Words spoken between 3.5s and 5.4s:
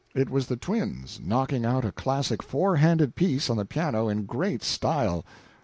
on the piano, in great style.